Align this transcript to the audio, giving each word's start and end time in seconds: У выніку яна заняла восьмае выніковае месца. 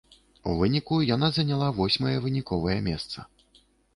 У 0.51 0.53
выніку 0.61 0.95
яна 1.15 1.29
заняла 1.37 1.67
восьмае 1.79 2.15
выніковае 2.25 2.79
месца. 2.91 3.29